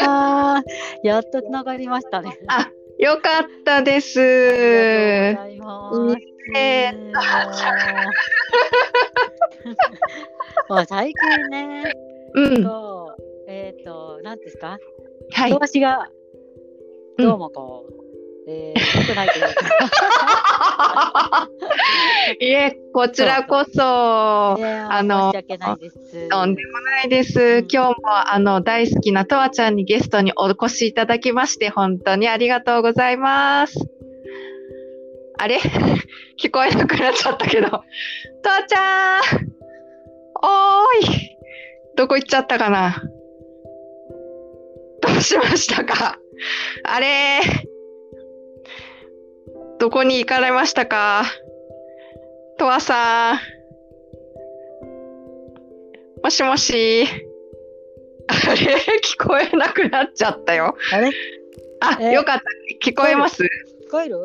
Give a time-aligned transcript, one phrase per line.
[0.00, 2.38] あーやっとつながりましたね。
[2.48, 4.20] あ、よかったです。
[4.20, 6.16] ありがとうございます。
[6.56, 6.92] え
[10.68, 11.92] もう最近ね、
[12.34, 12.66] うん。
[13.48, 14.78] えっ、と、なんですか、
[15.32, 15.50] はい。
[15.52, 16.08] 調子が
[17.18, 17.93] どうもこう、
[18.46, 19.50] えー、良くないというか。
[22.40, 24.56] いえ、こちらこそ、あ
[24.90, 26.28] あの申し訳ないです。
[26.28, 27.40] とんでもないです。
[27.40, 33.78] うん今日もあの大好きなとわちゃんにゲストにお越しいただきまして本当にありがとうございます。
[35.38, 35.58] あれ？
[36.40, 37.68] 聞こえなくなっちゃったけど。
[37.68, 37.82] とわ
[38.68, 39.20] ちゃん
[40.42, 41.36] おーい
[41.96, 43.02] どこ行っちゃったかな？
[45.00, 46.18] どうしましたか？
[46.84, 47.40] あれ？
[49.84, 51.24] どこに行かれましたか？
[52.56, 53.38] とわさん。
[56.22, 57.04] もしもし。
[58.26, 58.76] あれ？
[59.04, 60.74] 聞こえなくなっちゃったよ。
[60.90, 61.10] あれ？
[61.80, 62.12] あ、え？
[62.12, 62.44] よかった。
[62.82, 63.42] 聞こえます？
[63.42, 63.46] 聞
[63.90, 64.16] こえる？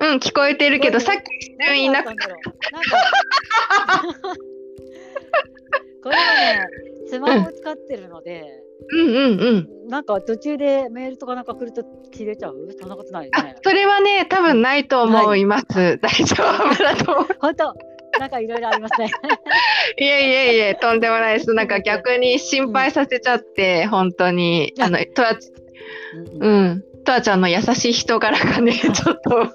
[0.00, 2.12] うん、聞こえてるけど、さっき一瞬いなくな
[6.02, 6.66] これはね、
[7.08, 8.44] スマホを使ってるので、
[8.88, 9.88] うんうんうん。
[9.88, 12.68] なんか途中でメールとかなんか来ると切れちゃう？
[12.78, 15.98] そんなことないよあね。、それはね、多分ないと思います。
[15.98, 17.26] 大丈夫だと思う。
[17.40, 17.74] 本当？
[18.18, 19.08] なんかいろいろありますね。
[19.98, 21.54] いえいえいえ、とんでもないです。
[21.54, 24.74] なんか逆に心配させちゃって、本当に。
[24.80, 25.36] あの、とわ、
[26.14, 26.84] うんうんうん。
[27.04, 29.46] とわちゃんの優しい人柄がね、 ちょっと。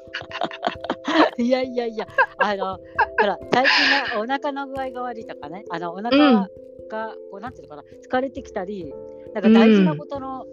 [1.37, 6.49] いやいやいや、あの、ほら、最近ね、お腹の具合が悪いとかね、あの、お腹う
[6.85, 8.93] んが、こう、なんていうのかな、疲れてきたり、
[9.33, 10.45] なんか大事なことの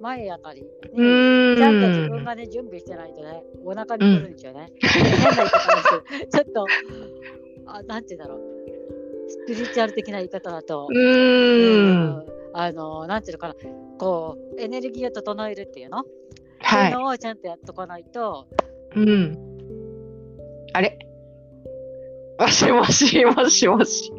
[0.00, 1.56] 前あたりに、うーん。
[1.56, 4.72] ちゃんと自分がね、準備してないとね、お腹にくるんですよね。
[4.80, 6.66] 変な言い方ですちょっと、
[7.66, 8.40] あ、なんていうんだろう、
[9.28, 12.18] スピリチュアル的な言い方だと、うーん。
[12.18, 13.54] うんあの、なんていうのかな、
[13.98, 16.04] こう、エネルギーを整えるっていうの、
[16.60, 16.96] はいいう。
[16.98, 18.46] のをちゃんとやっとかないと、
[18.94, 19.36] うん。
[20.72, 20.96] あれ？
[22.38, 24.12] もしもし、もしもし。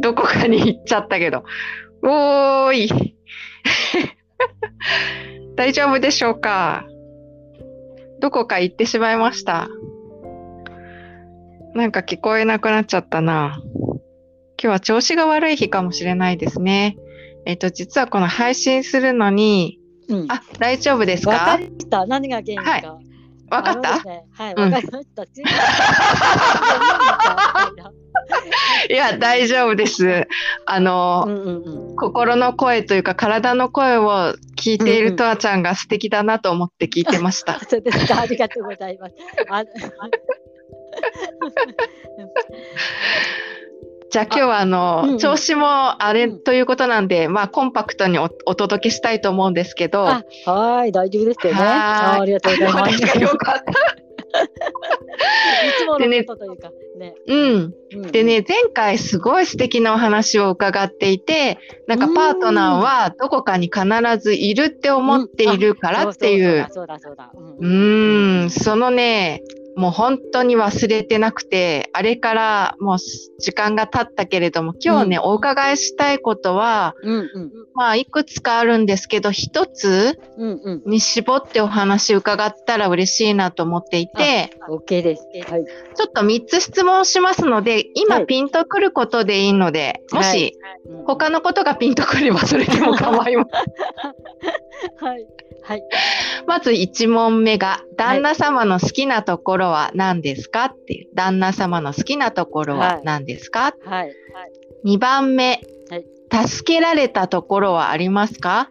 [0.00, 1.44] どこかに行っちゃったけど。
[2.02, 2.88] おーい。
[5.56, 6.84] 大丈夫でしょうか？
[8.20, 9.68] どこか行ってしまいました？
[11.74, 13.60] なんか聞こえなくなっちゃったな。
[14.60, 16.96] 今日は調子が悪い日かもしれないですね。
[17.46, 19.78] えっと、実はこの配信するのに、
[20.08, 20.32] うん。
[20.32, 22.06] あ、大丈夫ですわかかりました。
[22.06, 22.70] 何が原因か。
[22.70, 22.84] はい
[23.50, 24.02] わかった？
[24.04, 25.26] ねはい、うんわかりました。
[25.26, 25.44] つい
[28.90, 30.26] いや、大丈夫です。
[30.66, 31.96] あの、うんうんうん。
[31.96, 37.58] 心の声というか体の声を聞いているとわちゃんが素敵だなと思って聞いてました。
[37.60, 38.20] そうですか。
[38.20, 39.14] ありがとうございます。
[39.48, 39.64] あ
[44.10, 50.08] じゃあ今日はあの、うんうん調子もあれうんということなんで、まあコンパクトにおお届けしたいと思うんですけど。
[50.08, 51.60] あはい、大丈夫ですよね。
[51.60, 53.02] はーいあありがとうございます。
[53.20, 54.07] よかった。
[55.78, 57.14] つものことというか、ね。
[57.26, 57.74] うん。
[57.92, 58.12] うん。
[58.12, 63.84] で、ね、前回すごい素敵なお話を伺っていて、なんかパートナーはどこかに必
[64.18, 66.86] ずいるって思っているからっていう、そ
[67.60, 69.42] うん、そのね、
[69.78, 72.98] もう本当に忘れてなくて、あれからもう
[73.38, 80.18] 時間が経ったけれども、今日ね、うんお伺いしたいことは、うんうんまあ、いくつかあるんですけど、一つ。
[80.86, 85.28] に絞ってお話伺ったら嬉しいなと思っていて、オッケーです。
[85.48, 85.64] はい。
[85.94, 95.08] ちょっと3つ質問しますので、今はいピンとくることでいいので、もしうん他のことがピンとくればそれでも構いません。
[95.08, 95.26] はい
[95.62, 95.82] はい。
[96.46, 100.66] まず1問目が、旦那様の好きなところは何ですか？
[100.66, 101.08] っていう。
[101.14, 103.74] 旦那様の好きなところは何ですか、はい。
[103.84, 104.12] はい。
[104.84, 105.60] ?2 番目、
[105.90, 106.04] はい
[106.46, 108.70] 助けられたところはありますか？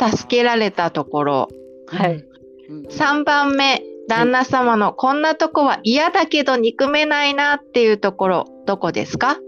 [0.00, 1.48] 助けられたところ。
[1.88, 2.24] はい。
[2.68, 9.38] うん3番目、旦那様のこんなとこは嫌だけど憎めないなっていうところ、どこですか？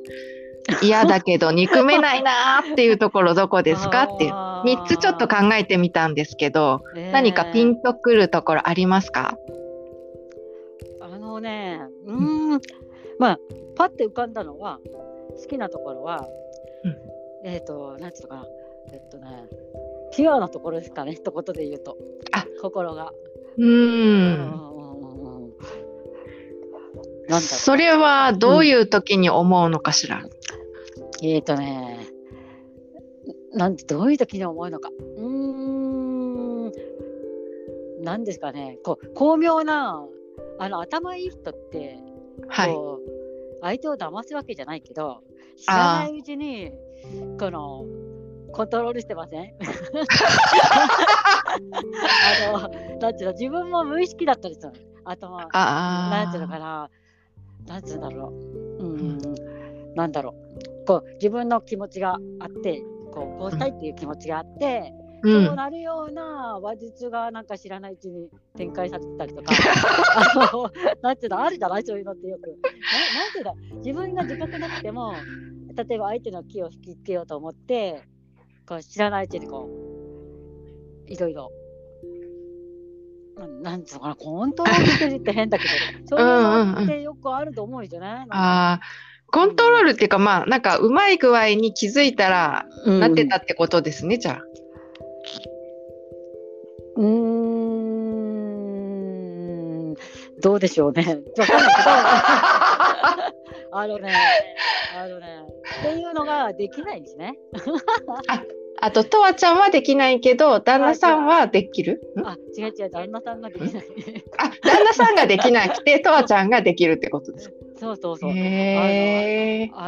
[0.82, 4.04] 嫌だけど 憎めないなっていうところどこですか？
[4.04, 4.30] っていう。
[4.32, 6.82] あー3つちょっと考えてみたんですけど、
[7.12, 9.38] 何かピンとくるところありますか？
[11.00, 12.60] あのね、うーん、
[13.18, 13.38] まあ、
[13.74, 14.78] パッて浮かんだのは、
[15.40, 16.26] 好きなところは、
[16.84, 17.48] うん。
[17.48, 18.44] えっ、と、なんていうのかな、
[18.92, 19.46] えっとね、
[20.12, 21.96] ピュアなところですかね、一言で言うと。
[22.32, 22.44] あ。
[22.60, 23.12] 心が。
[23.56, 24.60] うん。
[27.40, 30.30] それはどういう時に思うのかしら、う。
[31.22, 32.06] えっ、とね、
[33.52, 34.90] なんどういう時に思うのか。
[35.16, 35.26] うー
[36.70, 36.72] ん、
[38.02, 40.04] なんですかね、こう、巧妙な、
[40.58, 41.98] あの、頭いい人って、
[42.48, 42.76] はい。
[43.62, 45.22] 相手を騙すわけじゃないけど
[45.56, 46.72] 知らないうちに
[47.38, 47.84] この
[48.52, 49.52] コントロールしてません？
[52.50, 52.68] あの
[52.98, 54.72] なんていうの自分も無意識だったりする。
[55.04, 56.90] 頭あなんていうのかな。
[57.66, 58.32] なんていうんだろう。
[58.32, 59.19] うん
[59.94, 60.34] なんだろ
[60.82, 60.86] う。
[60.86, 62.82] こう自分の気持ちがあって
[63.12, 64.92] こうこうしたいっていう気持ちがあって、
[65.22, 65.46] うん。
[65.46, 69.52] そうなるような話術がなんか知らないうちに展開されてたりとか
[71.02, 72.48] なんていうのあるじゃないそういうのってよく。
[72.48, 75.12] ななんていうの自分が自覚なくても
[75.76, 78.02] 例えば相手の気を引きつけようと思って
[78.66, 79.68] こう知らないうちにこ
[81.06, 81.50] ういろいろ
[83.36, 85.70] なんなんていうのかなコントロールしてるって変だけど
[86.06, 88.26] そういうのってよくあると思うんですよね。
[88.30, 88.84] あー
[89.32, 94.40] コントロールっていうかまあなんかうまい具合に気づいたらうんなってたってことですね、じゃあ。
[96.96, 97.06] うー
[99.92, 99.94] ん
[100.42, 101.20] どうでしょうね。
[101.38, 101.90] わかんないけど
[103.72, 104.12] あのね、
[104.98, 105.26] あのね、
[105.80, 107.38] っていうのができないんですね。
[108.82, 112.00] あととわちゃんはできないけど旦那さんはできる？
[112.16, 113.84] んあ、違う違う、旦那さんができない。
[114.38, 117.54] あ旦那さんができなくてとわちゃんができるってことですか？
[117.80, 118.30] そうそうそう。
[118.30, 118.34] あ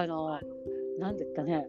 [0.06, 0.41] の、
[0.99, 1.67] なんですかね。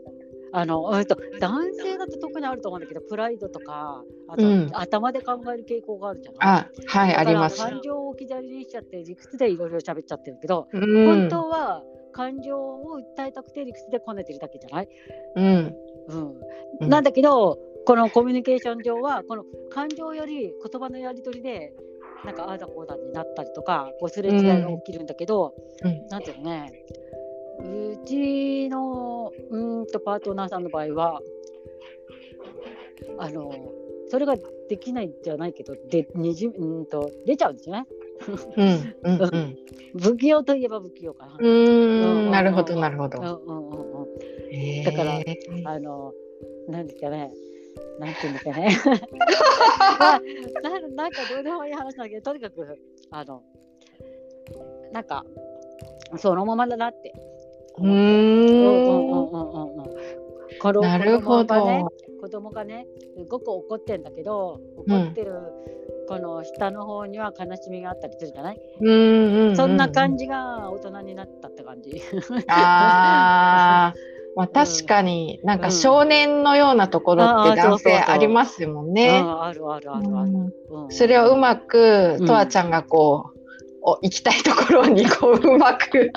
[0.56, 6.42] あの、うんと、男性だと特にあると思うんだけど、プライドとか、あと、うん頭で考える傾向があるじゃない？
[6.42, 7.58] あはいあります。
[7.60, 14.90] 感情を置き去りにしちゃって、理屈でいろいろ喋っちゃってるけど、う本ん当は感情を訴えたくて理屈でこねてるだけじゃない、
[15.36, 15.50] うんう
[16.16, 16.38] ん
[16.82, 21.74] うんなんだけどこのコミュニケーション上はこの感情より言葉のやり取りで
[22.26, 25.54] なんかああだこうだになったりとかこうすれ違いが起きるんだけど、
[25.84, 26.08] うん。
[26.08, 26.74] なんていうのね
[27.60, 31.22] うちのうーんとパートナーさんの場合は
[33.20, 33.52] あの
[34.10, 34.36] それが
[34.70, 37.88] できないんじゃないけどでにじうーんと出ちゃうんですよね。
[38.58, 39.58] うんうんうん。
[40.00, 41.38] 不器用といえば不器用かな。
[41.40, 43.20] うーんなるほどなるほど。
[43.20, 44.84] うんうんうんうん。
[44.84, 45.20] だから
[45.66, 46.14] あの、
[46.68, 47.32] なんですかね、
[48.00, 48.70] なんていうんですかね。
[50.00, 50.22] ま あ
[50.62, 52.78] なん なんかどうでもいい話だけど、とにかく、
[53.12, 53.42] あの、
[54.92, 55.26] なんか、
[56.18, 57.14] そのままだなって
[57.80, 59.86] うんうんうんーんうんうん。
[60.62, 61.92] このなるほ子供がねど。
[62.22, 62.88] 子供がね、
[63.18, 65.34] すごく怒ってんだけど、うん怒ってる、
[66.08, 72.02] この下の方には悲しみがあったりするじゃない、うんうんうんそんな感じが大人になったって感じ。
[72.48, 79.22] ああ、まあ確かになんか少年のようなところって男性ありますもんうね。
[79.22, 80.32] ん、あるあるあるある。
[80.70, 80.92] うん。
[80.92, 82.26] それをうまくうん。
[82.26, 83.40] とわちゃんがこう、
[83.84, 86.12] お行きたいところにこう うまく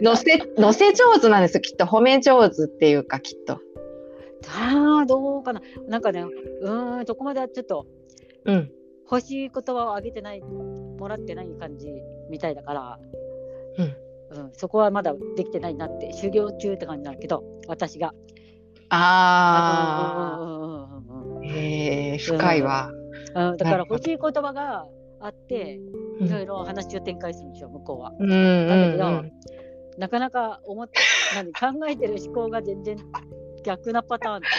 [0.00, 1.60] 乗せ乗せ上手なんですよ。
[1.60, 3.54] きっと褒め上手っていうかきっと。
[4.46, 5.62] ああどうかな。
[5.88, 6.24] なんかね
[6.60, 7.86] うーんそこまではちょっと
[8.44, 8.70] うん。
[9.10, 11.88] 欲しい言葉をあげてないもらってない感じ
[12.30, 12.98] みたいだから、
[13.78, 14.03] うん
[14.52, 18.12] そこはまだできてないなって修行中って感じなんだけど私が。
[18.90, 22.90] あうんうんうんうんうんあ、へえ深いわ。
[23.34, 23.56] うん。
[23.56, 24.86] だから欲しい言葉が
[25.20, 25.80] あって
[26.20, 26.26] うん。
[26.26, 28.12] いろいろ話を展開するんですよ向こうは。
[28.18, 29.32] うんうんだけどうん
[29.96, 30.98] なかなか思って
[31.36, 32.96] 何考えてる思考が全然
[33.64, 34.52] 逆なパターンっていう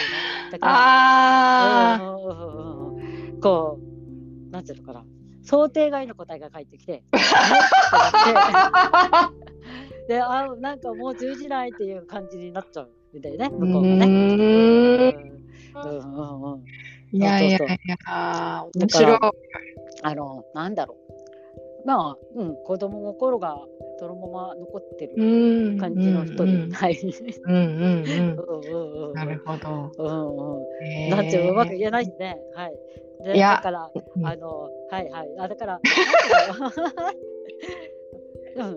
[0.46, 0.50] の。
[0.52, 3.40] だからああ、うんうんうんうんうん。
[3.40, 5.04] こう、なんていうのかな、
[5.42, 7.04] 想定外の答えが返ってきて
[10.08, 14.06] で、あなんかもう通じないっていう感じになっちゃうんだよね、向こうがね。
[14.06, 15.36] うーん
[15.76, 16.64] うんうんうんうん
[17.12, 19.18] いやいやいや、面白い。
[20.02, 20.96] あの、なんだろ
[21.84, 21.86] う。
[21.86, 23.56] まあ、うん、子供心が
[24.00, 26.98] そのまま残ってる感じの人うんに、はい。
[27.00, 29.92] うんうんうんうんうんうんなるほど。
[29.96, 31.10] うんうん。
[31.10, 32.36] なんていうまく言えないですね。
[32.54, 32.74] はい。
[33.24, 35.28] でだから、うんあの、はいはい。
[35.38, 35.80] あ、だから、
[38.56, 38.76] うん。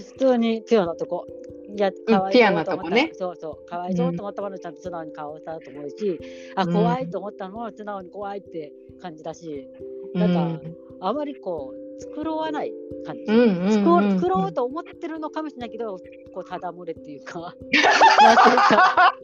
[0.00, 1.26] 普通にピュアなとこ。
[1.74, 6.20] いや、かわいそうと思ったねそうそう、かわいそうと思ったものちゃんと素直に顔したと思うし、
[6.54, 9.68] あ、怖いと思ったのも素直に怖いって感じだし、
[10.14, 10.60] なんか
[11.00, 12.72] あまりこう、作ろわない
[13.06, 13.22] 感じ。
[13.28, 15.98] うんうんうんうん作ろうと思ってるのかもしれないけど、
[16.34, 19.18] こう、ただ漏れっていうか、 なんていうか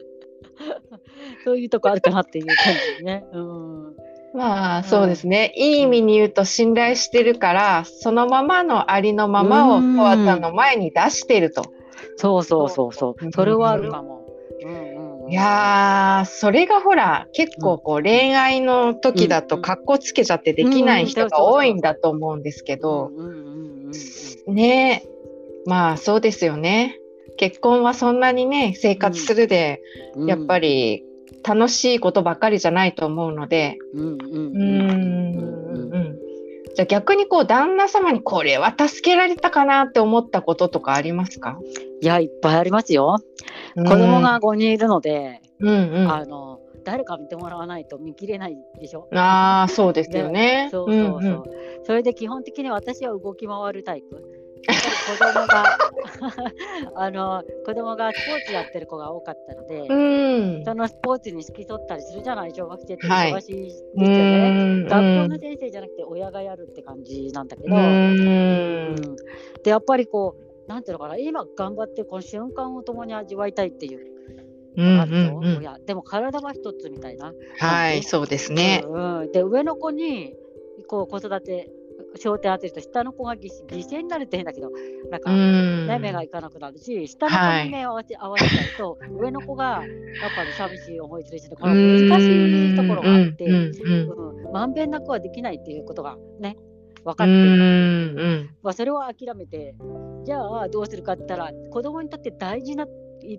[1.43, 2.55] そういうとこあるかなっていう感
[2.97, 3.25] じね。
[3.31, 3.95] うん。
[4.33, 9.95] まあそうですね、いい意味に言うと信頼してるからそのままのありのままをうん。
[9.95, 11.63] とわちゃんの前に出してると。
[12.17, 13.25] そうそうそうそう。
[13.25, 13.27] う。
[13.27, 13.31] ん。
[13.31, 14.25] それはあるかも。
[14.61, 15.31] うんうんうん。
[15.31, 19.61] いやーそれがほら結構こう恋愛の時だとうん。
[19.61, 23.07] かっこつけちゃってできない人が多いんだと思うんですけど。
[23.07, 23.91] うんうんうん
[24.47, 25.03] うんね。
[25.65, 26.99] まあそうですよね。
[27.37, 29.81] 結婚はそんなにね生活するで
[30.15, 30.27] うん。
[30.27, 31.03] やっぱり
[31.47, 33.77] 楽しいことばっかりじゃないと思うので
[36.73, 41.59] じじゃあ逆にこう旦那様にこれは助けられたかなって思ったこととかありますか？
[42.01, 43.17] いやいっぱいありますよ。
[43.75, 49.09] 子供が5人いるので、うんうん、あの誰か見てもらわないと見切れないでしょ？
[49.13, 50.69] ああそうですよね。
[50.71, 51.19] そうそうそう。
[51.19, 51.43] うんうん、
[51.83, 54.23] それで基本的に私は動き回るタイプ。
[54.67, 55.77] 子供が
[56.95, 68.95] あの子供がスポーツやってる子が多かったので、うん、そのスポーツに付き添ったりするじゃない小学生って忙しいですよね、はい、学校の先生じゃなくて親がやるって感じなんだけど、うん、
[69.63, 74.09] でやっぱりこうなんていうのかな今頑張ってこの瞬間を共に味わいたいっていう
[74.77, 75.41] あると、う。
[75.41, 80.35] んうん、でも体は一つみたいなはいそうですね、うん、で上の子に
[80.87, 81.69] こう子育て
[82.17, 84.71] 焦点当てると下の子が犠牲になるって変だけど
[85.09, 89.83] なんか、ね、目がいかなくなるし下の子に目を合わせ,、合わせちゃうと上の子がやっ
[90.35, 93.71] ぱり寂しい思いするしこの難しいところがあって、うん
[94.51, 96.57] まんべんなくはできないっていうことがね
[97.03, 99.75] 分かってる、まあ、それを諦めて
[100.25, 102.85] じゃあどうするかって言ったら子供にとって大事な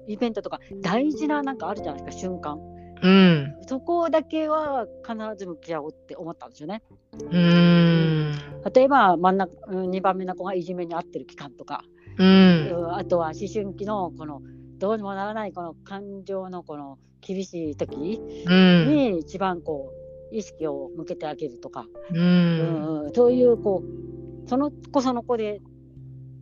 [0.06, 2.58] イベントとか大事ななんかあるじゃないですか瞬間。
[3.02, 6.83] うん、そこだけは必ず向き合おうって思ったんですよね。
[7.30, 8.33] うん。
[8.75, 11.83] 例えば真ん中2番目の子がいじめに遭ってる期間とか、
[12.19, 14.42] うん、あとは思春期のこの
[14.78, 19.92] どうにもならないこの感情のこの厳しい時に一番こ
[20.33, 25.61] う意識を向けてあげるとか、うん、うん、そういうこうその子その子で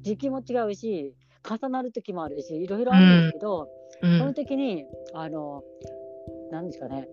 [0.02, 1.14] 時期も違うし
[1.48, 3.68] 重なる時もあるしいろいろあるんですけど、
[4.02, 4.84] うん、その時に
[5.14, 5.62] あの
[6.50, 7.08] 何ですかね。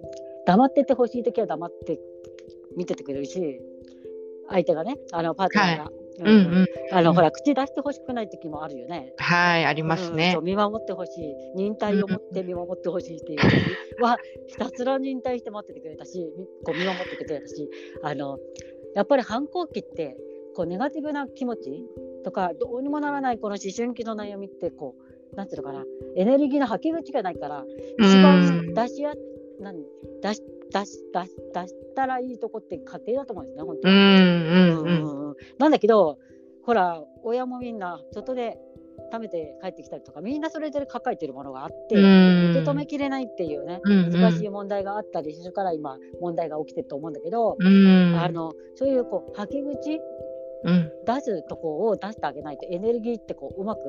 [0.46, 2.00] 黙っててほしい時は黙って
[2.76, 3.60] 見ててくれるし
[4.50, 5.84] 相手がねあのパートナーが。
[5.86, 6.06] はい。
[6.20, 6.28] うん。
[6.28, 9.14] うん、あの、ほら口出してほしくない時もあるよね。
[9.18, 10.36] はいありますね。
[10.38, 11.36] うん、見守ってほしい。
[11.56, 13.40] 忍耐を持って見守ってほしいっていう。
[13.40, 13.48] 時
[14.02, 16.32] はひたすら忍耐して待っててくれたし
[16.64, 17.70] こう見守ってくれたし。
[18.04, 18.40] あの
[18.96, 20.16] やっぱり反抗期って
[20.56, 21.86] こうネガティブな気持ち
[22.24, 25.05] とかどうにもならないこの思春期の悩みってこう
[25.36, 25.84] なんていうのかな
[26.16, 27.64] エネルギーの吐き口がないから
[28.00, 29.14] 一番出しや
[29.60, 29.84] 何
[30.22, 33.94] 出し出し出し出したらいいとこって家庭だと思うんですね、本当に。
[33.94, 36.18] うんなんだけど、
[36.64, 38.58] ほら、親もみんな外で
[39.14, 50.00] 貯めて帰ってきたりとか、みんなそれぞれ抱えてるものがあって、受け止めきれないっていうね、難しい問題があったりするから、今、問題が起きてると思うんだけど、あのそういうこう吐き口
[50.66, 53.82] うん、出すとこを出してあげないとエネルギーってこううまく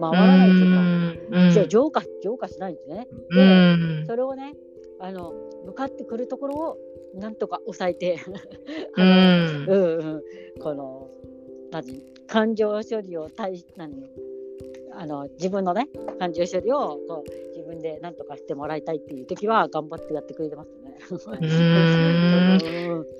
[0.00, 3.06] 回らないっていうか、うん、浄化浄化しないんですね。
[3.30, 4.54] で、それをね
[4.98, 5.32] あの
[5.64, 6.78] 向かってくるところを
[7.14, 8.18] なんとか抑えて
[8.96, 9.98] あの、うん。
[9.98, 10.22] うん、
[10.60, 11.08] この
[11.70, 14.10] 何感情処理を対何
[14.98, 20.96] あの自分のね感情処理をこう自分で何とかしてもらいたいっていう時は頑張ってやってくれてますね。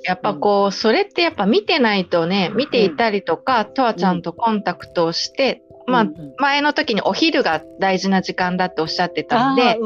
[0.04, 6.06] やっぱこう、それってやっぱ見てないとね見ていたりとか、とわちゃんとコンタクトをして、まあ、
[6.38, 9.78] 前の時にお昼が大事な時間だっておっしゃってたんで、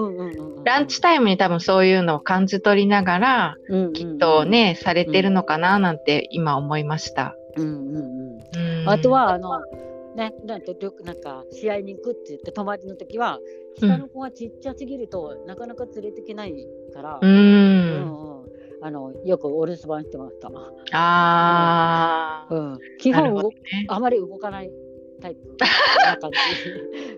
[0.64, 3.57] ランチタイムに多分そういうのを感じ取りながら、
[3.92, 7.37] きっとね、されてるのかななんて今思いました。
[8.87, 9.61] あとはあの
[10.16, 13.38] ね、なんてなんか試合に行くって言って泊まりの時は
[13.78, 18.39] 下の子がちっちゃすぎると、なかなか連れてけないから、うんうん
[18.82, 20.49] あのよくお留守番してました。
[20.92, 23.42] ああ、うん、基本、ね、
[23.88, 24.70] あまり動かない
[25.20, 25.40] タイプ
[26.04, 26.37] な感じ。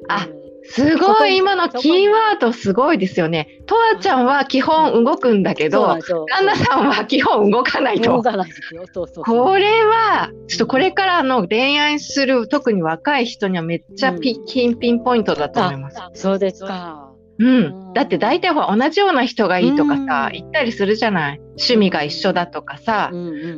[0.08, 0.28] あ、
[0.64, 3.60] すごい今のキーワードすごいですよね。
[3.66, 8.10] とわちゃんは基本動くんだけど、旦那さんは基本動かないと。
[8.10, 8.84] 動かないですよ。
[8.92, 15.96] そうそうこれはちょっとこれからの恋愛する特に若い人にはめっちゃピ,、ンピンポイントだと思います。
[16.14, 17.11] そうですか。
[17.38, 21.38] うん、だって大体ほら同じような人がいいとかさ、言ったりするじゃない？
[21.38, 23.10] 趣味が一緒だとかさ、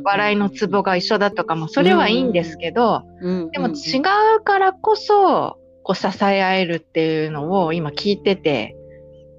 [0.04, 3.02] 笑いのツボが一緒だとかもそれはいいんですけど、
[3.52, 4.00] でも違
[4.38, 8.76] うからこそこう支え合えるっていうのを今聞いてて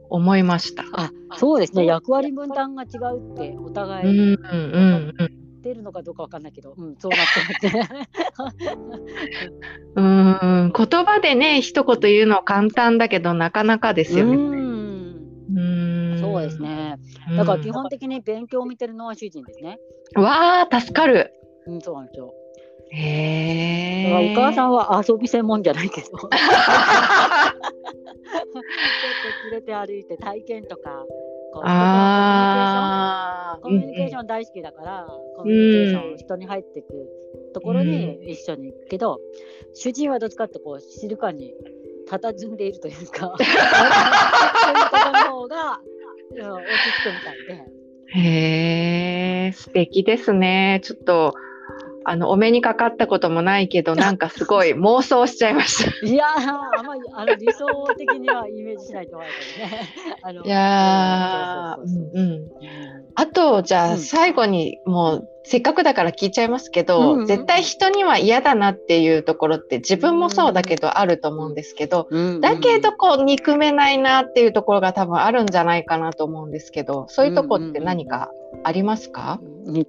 [0.09, 0.83] 思いました。
[0.93, 1.85] あそうですね。
[1.85, 5.31] 役割分担が違うってお互い、うんうんうん、
[5.65, 7.71] てるのかどうかわかんないけど、うん、そうなって
[8.37, 8.69] ますね。
[9.95, 14.35] うん言葉でね一言言うのは簡単だけどなかなかですよね。
[14.35, 14.39] う
[15.59, 16.97] んそうですね。
[17.35, 19.79] だから基本的に勉強を見てるのは主人ですね。
[20.15, 21.33] わあ助かる。
[21.65, 22.31] うんそうなんですよ。
[22.91, 24.33] へえ。
[24.33, 26.07] お母さんは遊び専門じゃないけど。
[26.13, 26.29] ちょっと
[29.51, 31.03] 連れて歩いて体験とか
[31.55, 32.84] こうあ
[33.65, 35.07] コミュニケーション大好きだから、
[35.37, 36.87] コミュニケーション人に入っていく
[37.55, 39.19] ところに一緒に行くけど、
[39.73, 41.51] 主人はどっちかってこう静かに
[42.07, 45.81] 佇んでいるというか そういうの方が、
[46.31, 46.69] うん、落ち
[46.99, 48.19] 着くみたいで。
[48.19, 50.79] へえ素敵ですね。
[50.83, 51.33] ちょっと
[52.07, 56.05] あの、お目にかかったこともないけど、 なんかすごい 妄想しちゃいました。
[56.05, 59.89] いやー、あんまりあの理想的にはイメージしないと思うけどね。
[60.21, 62.47] あのいやうんうん。
[63.15, 78.31] あと、じゃあうん最後にもう、せっかくだから聞いちゃいますけど、うんうん絶対人には嫌だなっていうところって自分もそうだけどあると思うんですけど、うんだけどこう憎めないなっていうところが多分あるんじゃないかなと思うんですけど、そういうとこって何か
[78.63, 79.85] ありますか、に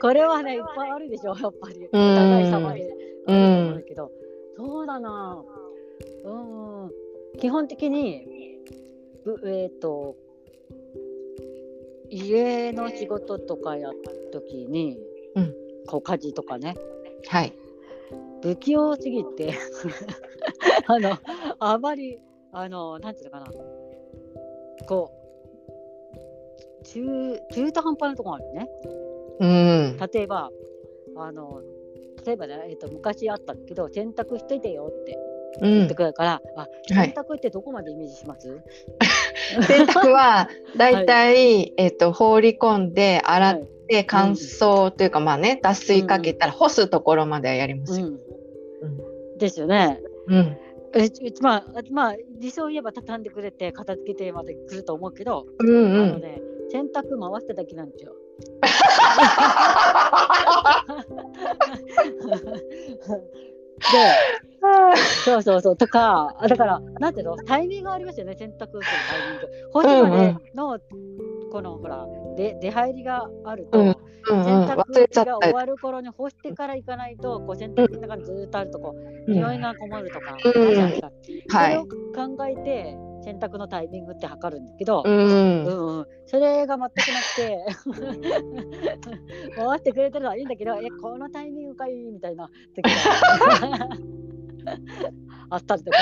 [0.00, 1.88] これはね、いっぱいあるでしょ、やっぱり。
[1.92, 2.90] おうん互い様で。
[3.26, 4.10] うんけど、
[4.56, 5.42] そうだな。
[6.24, 6.90] うん。
[7.40, 8.26] 基本的に、
[9.24, 10.16] ぶえっ、と、
[12.10, 14.98] 家の仕事とかやった時に、
[15.34, 15.54] うん
[15.86, 16.76] こう家事とかね、
[17.28, 17.52] はい。
[18.42, 19.54] 不器用すぎて
[20.86, 21.10] あの
[21.58, 22.20] あまり
[22.52, 23.46] あのなんていうのかな
[24.86, 25.10] こ
[26.80, 28.68] う中中途半端なところあるね
[29.40, 29.98] うん。
[30.12, 30.50] 例えば
[31.16, 31.62] あの
[32.24, 35.29] 例えばね、えっと昔あったけど洗濯しといてよってうん
[35.60, 35.94] 言って。
[35.94, 36.66] くるから、あは
[37.04, 37.12] い。
[37.12, 38.60] 洗濯ってどこまでイメージします、
[39.66, 48.06] 洗濯はだいたい、えっと放り込んで洗っはいて乾燥というかまあね脱水かけたら干すところまではやりますよ。
[48.06, 48.10] う
[48.86, 50.00] ん、ですよね。
[50.28, 50.56] うん。
[50.94, 56.02] えうまあ、まあ、理想を言えば畳んでくれて片付けてまで来ると思うけど、うんうん。
[56.02, 56.40] あのね、
[56.70, 58.14] 洗濯回しただけなんですよ。
[63.92, 64.12] で、
[65.24, 69.48] そうそうそう、とか、あ だから、なんていうの、タイミングがありますよね、洗濯するタイミング。
[69.72, 70.78] 干すまでの、
[71.50, 72.06] このほら、
[72.36, 73.94] で出入りがあると、うんうん
[74.42, 79.34] 洗うん、濯忘れちゃったが終わる頃に干してから行かないと、こう洗濯機の中にずーっとあるとこう、うん。
[79.34, 80.62] 匂いがこもるとか、うん。
[80.62, 81.10] あるじゃないですか。
[81.58, 81.72] はい。
[81.72, 85.64] それを考えて、洗濯のタイミングって測るんだけど、うん。
[85.64, 87.58] うんそれが全くなくて。
[89.54, 93.10] 回してくれてるのはいいんだけどえこのタイミングかいみたいな時が
[95.50, 95.96] あ ったりとか。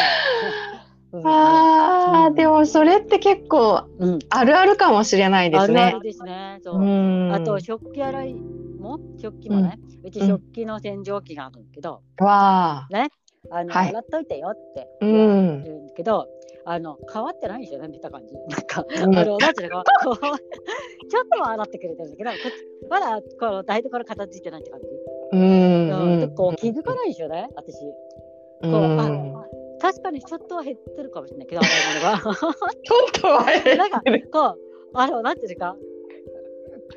[1.12, 1.22] うん。
[1.24, 2.34] あーうん。
[2.34, 5.80] でもそれって結構うん、あるあるかもしれないですね。
[5.82, 6.02] あるある。
[6.04, 6.58] ですね。
[6.62, 6.82] そう。
[6.82, 7.32] うん。
[7.34, 8.98] あと食器洗いも？
[9.20, 12.88] 食器もね、うちうん食器の洗浄機があるんだけど、わあ、
[13.50, 13.88] あの、はい。
[13.88, 15.64] 洗っといてよってう言わん。
[15.64, 16.26] れるんだけど、
[16.64, 18.34] あの変わってないんですよね見た感じ。
[18.48, 22.36] なんか、うんあのなんていうのかこうちょっとは洗ってくれてるんだけど、こ
[22.90, 24.86] まだこの台所片付いてないって感じ。
[25.32, 27.76] うんうん、こう気づかないんですよね、私。
[28.62, 29.44] うんこうあ
[29.80, 32.34] 確かにちょっとは減ってるかもしれないけど、洗い物が。
[32.34, 33.44] ちょっとは
[33.76, 34.58] なんかこう
[34.94, 35.76] あのなんていうか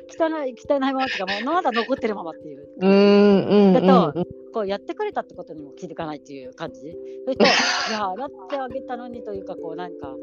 [0.08, 2.68] 汚い汚いままっていうかもうまだ残ってるままっていう。
[2.80, 6.80] うんだとこうやってくれたってことにも気づかないっていう感じ。
[7.24, 7.44] それと、
[7.88, 10.14] いや、洗ってあげたのにというか、こう、なんか、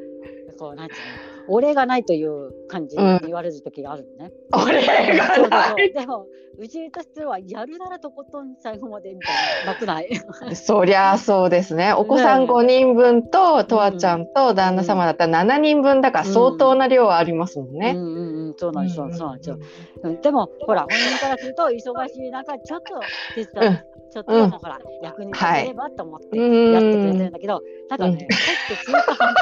[0.60, 4.32] こう、なんていうの、お礼がないという感じに言われる時があるのね。
[4.54, 6.28] 俺そうそうがないでも、
[6.60, 10.10] うちとしては、やるならとことん最後までみたいな、なくない？
[10.56, 11.94] そりゃそうですね。
[11.94, 17.94] お子さんねえ5人分と、とわちゃんと旦那様だったら7人分だから相当な量ありますもんね。
[17.96, 18.29] うんうんうん、
[18.60, 23.00] そうなんですよ、そうなんですでも、ほら、本人からすると、忙しい中、ちょっと
[23.34, 23.80] 手伝う、うん。
[24.12, 28.36] ちょっとほら、役に立てればと思ってんやってくれてるんだけど、なんかね、うん。
[28.36, 29.34] 入って中途半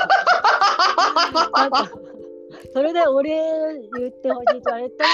[1.72, 1.92] 端。
[2.74, 3.32] それでお礼
[3.98, 5.10] 言ってほしいって言われても、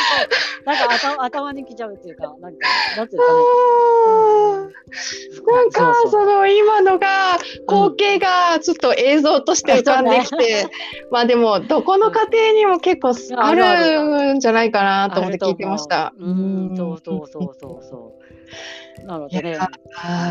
[0.65, 4.73] なんか頭頭にきちゃうっていうか、なんか、なんていうかね。
[5.45, 7.37] なんかその今のが
[7.67, 10.67] 光景がちょっと映像として浮かんできて、
[11.11, 16.13] まあでもどこの家庭にも結構ああるんじゃないかなと思って聞いてました。
[16.19, 19.05] うん、そうそうそうそうそう。
[19.05, 19.57] なのでね。
[19.57, 19.69] あ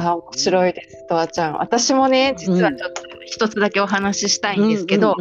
[0.06, 1.54] あ面白いですとわちゃん。
[1.54, 5.16] 私もね実はちょっと一つだけお話ししたいんですけど、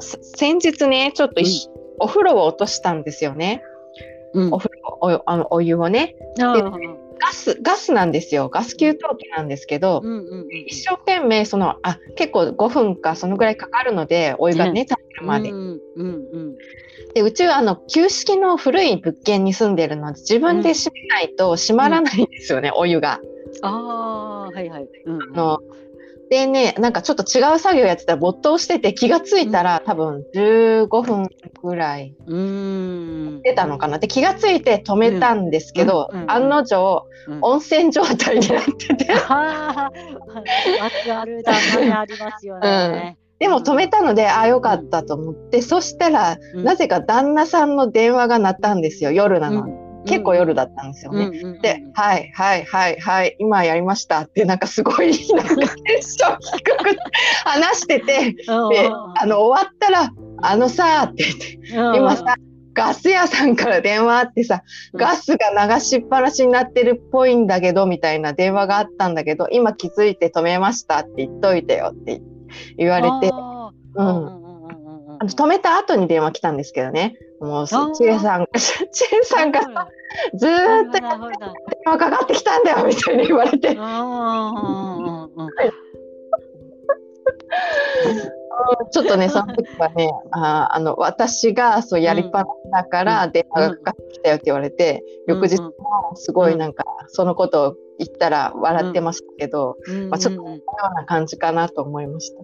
[0.00, 3.62] 先日ねちょっと一緒お風呂を落としたんですよね。
[4.34, 4.52] うん。
[4.52, 6.16] お風呂おあのお湯をね。
[7.18, 8.50] ガスガスなんですよ。
[8.50, 9.00] ガス給湯器
[9.34, 14.86] なんですけど、うんうんうん一生懸命そのあ結構5分かそのぐらいかかるのでお湯がねね。
[14.86, 15.50] 炊けるまで。
[15.50, 16.56] うんうんうん
[17.14, 23.20] でうちはあの旧式の古い物件に住んでるので自分で閉めないと閉まらないんですよね、お湯が。
[23.62, 24.88] ああはいはい。
[25.06, 25.22] うん。
[25.22, 25.60] あの
[26.28, 31.28] でねなんかちょっと違う作業やってたら没頭してて気がついたら、多分15分
[31.62, 33.42] ぐらいうん。
[33.42, 33.98] 出たのかな。
[33.98, 36.22] で気がついて止めたんですけど、うん。
[36.22, 36.30] うん。
[36.30, 37.38] 案の定うん。
[37.42, 39.12] 温泉状態になってて。
[39.12, 39.90] は あ、
[40.80, 41.42] あるある。
[41.42, 43.16] だねありますよね。
[43.38, 45.62] でも止めたのでああよかったと思って。
[45.62, 46.64] そしたらうん。
[46.64, 49.12] なぜか旦那さんの電話が鳴ったんですよ。
[49.12, 49.74] 夜なのに、
[50.06, 51.30] 結構夜だったんですよね。
[51.60, 56.96] で、はいはいはいはい今やりましたってなんかすごいなんかテンション低く
[57.44, 60.10] 話しててうんであの終わったら
[60.42, 61.96] 「あのさ」って言って「うん。
[61.96, 62.36] 今さ
[62.76, 65.00] ガス屋さんから電話あってさ、うん。
[65.00, 72.20] ガスが流しっぱなしになってるっぽいんだけど、みたいな電話があったんだけど、今気づいて止めましたって言っといてよって
[72.76, 73.32] 言われて、
[73.94, 74.46] うん。
[75.24, 77.16] 止めた後に電話来たんですけどね。
[77.46, 79.88] もう、ちえさん、ちえさんが さ
[80.34, 81.02] ずーっと電
[81.84, 83.76] 話かかってきたんだよみたいに言われて、
[88.90, 95.36] ちょっとね、その時はね、あーあの私がそうやりっぱなしだから電話がかかってきたよって言われて、うん。
[95.36, 95.72] 翌日も
[96.14, 100.10] すごいなんか、そのことを言ったら笑ってましたけど、うん。
[100.10, 102.42] まあ、ちょっとうんうんこのような感じかなと思いました。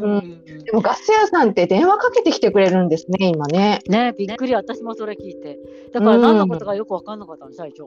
[0.00, 0.44] うん。
[0.64, 3.80] でもガス屋さんって電話かけてきてくれるんですね、今ね。
[3.88, 5.58] ねびっくり私もそれ聞いて。
[5.92, 7.84] だから何のことかよく分かんなかったの最初。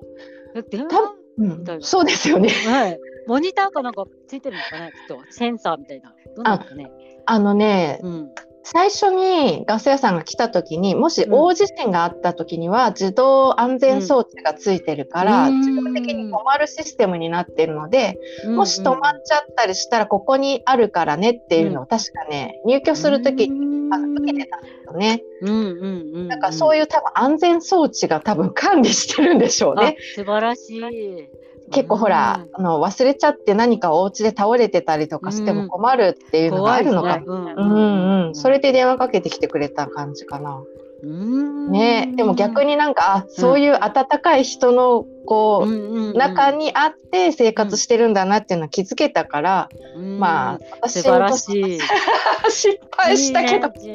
[0.55, 1.85] え電話みたいな。
[1.85, 2.49] そうですよね。
[2.49, 2.99] はい。
[3.27, 5.21] モニターかなんかついてるのかねきっと。
[5.31, 6.13] センサーみたいな。
[6.35, 6.91] どうなんですかね。
[7.25, 8.31] あのね、うん
[8.69, 11.31] 最初にガス屋さんが来た時にもしうん。
[11.31, 15.59] 大地震があった時には自動安全装置がついてるから、うん。
[15.61, 25.23] 自動的に止まるシステムになってるので、もし止まっちゃったりしたらここにあるからねっていうのを確かね入居する時にあ受けてたんですよね。
[25.41, 29.95] うんからそういう多分安全装置が多分管理してるんでしょうね。
[29.97, 31.29] あ素晴らしい
[31.71, 37.19] 結構ほら、あの忘れちゃって何かお家で倒れてたりとかしても困るっていうのがあるのか。
[37.19, 37.25] も。
[37.25, 37.45] 怖い。
[37.45, 40.63] ですねうんうん、それで電話かけてきてくれた感じかな。
[41.03, 41.71] うん。
[41.71, 50.19] ね、でも逆になんか、あそういう温かい人のこう、中にあって生活してるんだなっていうのは気づけたから、うん。
[50.19, 51.79] まあ私素晴らしい。
[52.49, 53.67] 失敗したけど。
[53.67, 53.89] いい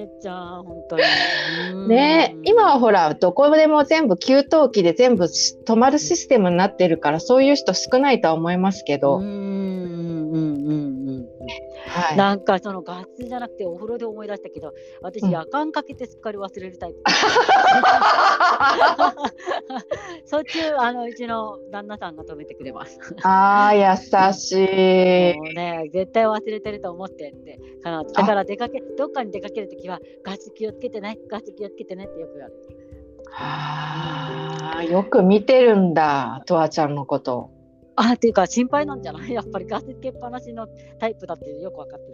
[1.88, 11.01] ねね今はほらどこでも全部給湯器で全部し止まるシステムになってるからそういう人少ないとは思いますけど、うんうんうん。
[11.88, 16.98] はい、なんかそのガスじゃなくてお風呂で思い出したけど、私うん夜間かけてすっかり忘れるタイプ。
[20.24, 22.98] そっちあのうちの旦那さんが止めてくれます。
[23.22, 24.52] あー優し
[25.34, 25.38] い。
[25.38, 32.62] もうね絶対忘れてると思ってってだから出かけどっかに出かけるときはガス気をつけてねガス気をつけてねってよく言われる。
[33.34, 37.50] あーよく見てるんだとわちゃんのこと。
[37.96, 39.30] あっていうか心配なんじゃない？
[39.34, 40.66] やっぱりガスつけっぱなしの
[40.98, 42.06] タイプだってよく分かって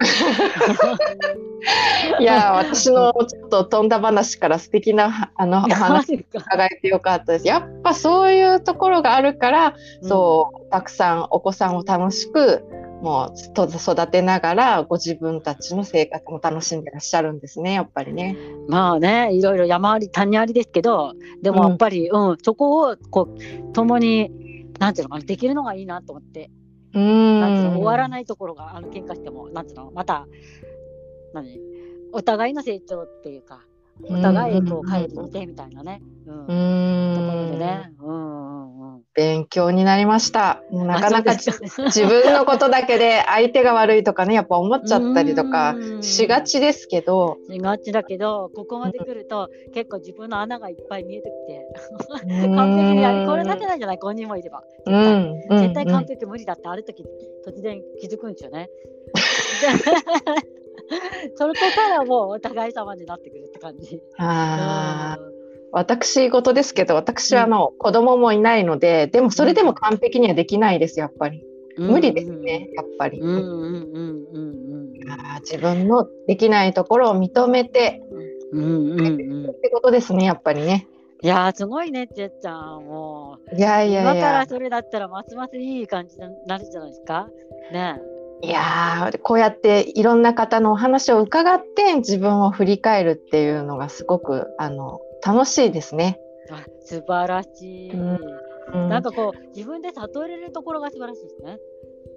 [2.16, 2.20] る。
[2.20, 7.46] いや私のちょっと飛んだ話から素敵なあのお話伺えてよかったです。
[7.46, 12.62] やっぱそういうところがあるから、そうたくさんお子さんを楽しく
[13.02, 18.36] もうと育てながらご自分たちの生活も楽しんでらっしゃるんですねやっぱりね。
[18.68, 21.12] まあねいろいろ山あり谷ありですけど
[21.42, 24.30] でもやっぱり、うんそこをこう共に
[24.78, 26.50] なんていうのかなできるのがいいなと思って、
[26.94, 30.26] うなんていうのん終わらないところがあの喧嘩してもなんていうのまた
[31.34, 31.58] 何？
[32.12, 33.66] お互いの成長っていうか
[34.04, 36.34] お互いこう帰り見てみたいなね、うん。
[36.34, 37.92] うところでんね。
[38.00, 39.02] うんうんうん。
[39.14, 40.62] 勉強になりました。
[40.70, 46.02] なかなか 自分のことだけで相手が悪いとかねやっぱ思っちゃったりとかうん。
[46.02, 51.66] しがちですけど、しがちだけどここまで来ると結構自分の穴がいっぱい見えてきて。
[52.46, 54.62] 完完璧にやりこれだけなんじゃない？5人もいれば。
[54.86, 57.04] 絶対,、うんうん絶対完璧無理だってある時
[57.46, 58.68] 突然気づくんですよね。
[59.60, 59.68] で
[61.36, 64.00] そこからもうお互い様になってくるって感じ。
[64.18, 65.28] あー。
[65.70, 71.44] 私事ですけど私はあの、子供もいないのででもそれでも完璧にはできないですやっぱり。
[71.76, 71.90] うん。
[71.90, 75.10] 無理ですね、やっぱり、うんうんうんうんうん。
[75.10, 78.02] あー自分のできないところを認めて
[78.52, 79.44] うんうんうん。
[79.44, 80.86] うんってことですねやっぱりね。
[81.20, 83.56] いやーすごいねちえちゃんもう。
[83.56, 87.28] いやいや今からそれだったらますますいい感じになるじゃないですか。
[87.72, 88.00] ね
[88.40, 96.20] いやーこうやっていろんな方のお話を伺って自分を振り返るっていうのがすごくあの楽しいですね。
[96.50, 97.90] あ素晴らしい。
[97.92, 101.58] うんうんなんかこう自分で悟れるところが素晴らしいですね。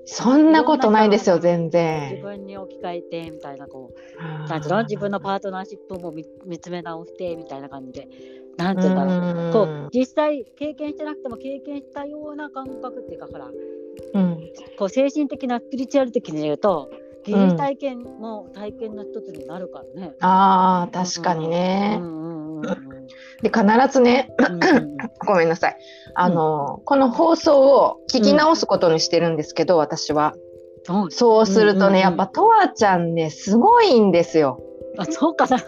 [0.06, 2.22] そんなことないですよ全自然。
[2.22, 8.08] 分に置き換えてみたいなこうなんていうの自分のパートナーシップも見見つめ直してみたいな感じで
[8.58, 9.16] なんていうんだろう。
[9.46, 13.48] うんこう実際経験してなくても経験したような感覚っていうかほら
[14.14, 14.31] うん
[14.82, 16.90] こう精神的なスピリチュアル的に言うと
[17.24, 20.14] 疑似体験も体験の一つになるからね。
[20.22, 21.98] あー確かにうね。
[21.98, 23.08] んうんうんうん
[23.44, 25.78] で必ずねうんうんごめんなさい
[26.16, 30.34] あの、この放送を聞き直すことにしてるんですけど、私は。
[30.90, 34.60] うんそうするとね、うんうんうんやっぱとわちゃんねすごいんですよ。
[34.98, 35.60] あそうかな。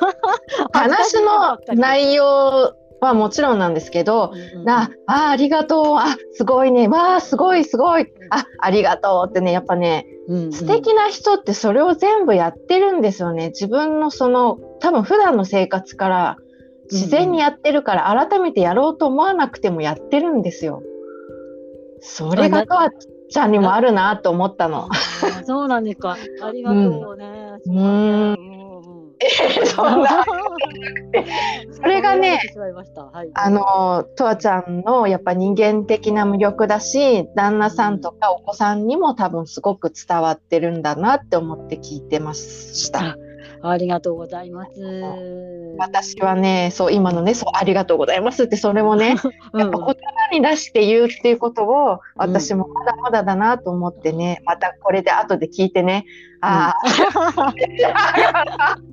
[0.74, 5.96] 話の内容はもちろんなんですけど、なああありがとう。
[5.98, 6.88] あすごいね。
[6.88, 8.08] わあすごいすごい。
[8.30, 10.54] あありがとうってねやっぱねうんうん。
[10.54, 13.50] 素敵な人ってそれを全部やってるんですよね。
[13.50, 16.38] 自分のその、多分普段の生活から
[16.92, 20.82] 自然にやってるから、改めてやろうと思わなくてもやってるんですよ。
[22.00, 22.90] それがとわ
[23.30, 24.90] ちゃんにもあるなと思ったの。
[25.46, 26.18] そうなんですか。
[26.42, 27.54] ありがとうね。
[27.66, 28.54] うん。
[29.66, 30.26] そん な、
[31.72, 32.40] それがね。
[33.34, 43.18] あの、とわちゃんのやっぱ人間的な魅力だし、旦那さんとかお子さんにも多分すごく伝わってるんだなって思って聞いてました。
[43.66, 44.72] ありがとうございます。
[45.78, 49.16] 私はね、そう、今のね、そう、ありがとうございますって、それもね、
[49.56, 49.96] やっぱ言葉
[50.34, 56.06] に出して言うっていうことを、私もまだまだだなと思ってね、またこれで後で聞いてね、
[56.42, 56.74] あ
[57.38, 57.54] あ、
[58.78, 58.84] う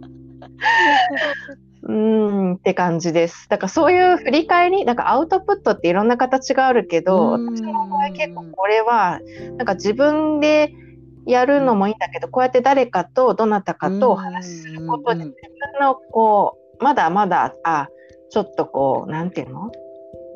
[1.88, 3.48] ーんって感じです。
[3.48, 7.54] だからそういう振り返り、なんかアウトプットっていろんな形があるけど、うん。
[7.54, 9.20] 私の場合結構これは、
[9.56, 10.72] なんか自分で
[11.26, 15.28] やるのもいいんだけど、こうやって誰かとどなたかとお話しすることで、うん。
[15.28, 15.34] 自
[15.78, 17.88] 分のこう、まだまだ、あ、
[18.30, 19.70] ちょっとこう、なんていうの、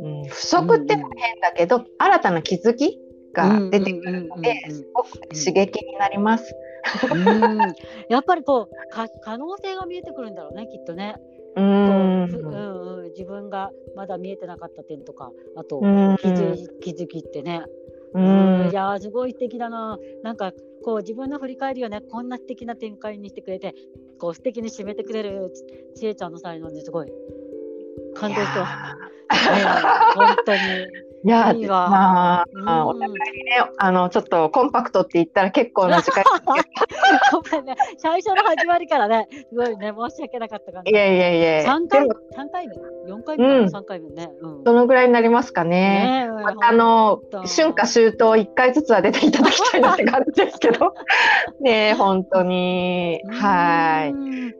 [0.00, 2.98] うん、不足ってのも変だけど、新たな気づき
[3.32, 6.54] が出てくるので、すごく刺激になります。
[7.12, 7.75] うん
[8.09, 11.16] やっぱりこうか可能性が見えてくるんだろうねきっとね。
[11.57, 17.62] うーんこうんうん、自分がまだ見えてなかった点とかあとうん気づい気づきってね。
[18.12, 19.99] ううんんいやーすごい素敵だな。
[20.23, 20.53] なんか
[20.85, 23.75] こう自分の振り返りをねこんな素敵な展開にしてくれて
[24.18, 25.51] こう素敵に締めてくれる
[25.94, 27.12] ちちえちゃんの才能にすごい
[28.14, 29.51] 感動してます。
[29.51, 29.64] ね
[30.14, 30.59] 本当に。
[31.24, 36.22] いやまあ、うんまあお互いにね、あの、ちょっとコンパクトって言ったら結構な時間。
[37.32, 40.92] ごめんね最初の始まりからねすごいね申し訳なかった感じ。
[40.92, 41.64] いやいやいや。
[41.64, 42.06] 三回
[42.37, 42.74] 三回目？
[43.08, 44.30] 四回目三回目ね。
[44.40, 44.64] うん。
[44.64, 45.70] どのぐらいになりますかね？
[45.74, 50.94] ねえまたあの春夏秋冬一回ずつは出ていただきたいなって感じですけど。
[51.60, 53.20] ねえ、本当に。
[53.30, 54.10] はい。
[54.10, 54.14] い。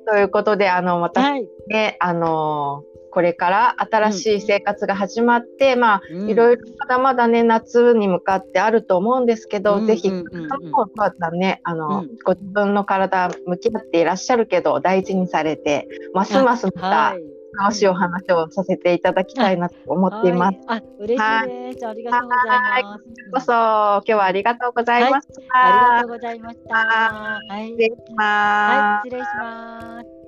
[0.07, 1.46] ということで、あの、またはい。
[1.68, 17.22] ね、あの、これから新しい生活が始まって、まあ、いろいろまだまだね、夏に向かってあると思うんですけど、うんぜひ、うんうんうんもう、またね、あの、うんご自分の体向き合っていらっしゃるけど、大事にされて、ますますまたはい。
[17.57, 20.59] 楽しいお話をさせていただきたいなと思っています。
[20.66, 20.81] はい。
[20.81, 21.87] あ、嬉しいです。
[21.87, 23.05] ありがとうございます。
[23.33, 25.35] こそ、今日はありがとうございました。
[25.53, 26.74] ありがとうございました。
[26.74, 27.68] はい。
[27.68, 28.77] 失礼します。
[28.77, 30.24] はい、失礼します。